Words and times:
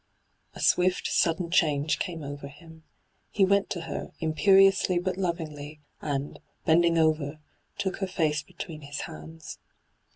A 0.55 0.59
swifb, 0.59 1.05
sudden 1.05 1.51
chaise 1.51 1.95
came 1.95 2.23
over 2.23 2.47
him. 2.47 2.81
He 3.29 3.45
went 3.45 3.69
to 3.69 3.81
her, 3.81 4.09
imperiously 4.19 4.97
but 4.97 5.15
lovingly, 5.15 5.79
and, 6.01 6.39
bending 6.65 6.97
over, 6.97 7.37
took 7.77 7.97
her 7.97 8.07
face 8.07 8.41
between 8.41 8.81
his 8.81 9.01
hands. 9.01 9.59